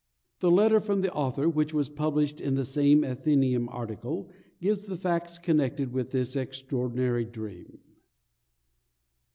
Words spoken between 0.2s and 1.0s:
The letter